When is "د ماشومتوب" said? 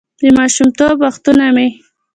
0.21-0.95